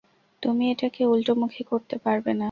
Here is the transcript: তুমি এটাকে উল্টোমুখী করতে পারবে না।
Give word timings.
তুমি 0.43 0.63
এটাকে 0.71 1.01
উল্টোমুখী 1.05 1.63
করতে 1.63 1.95
পারবে 1.97 2.31
না। 2.31 2.39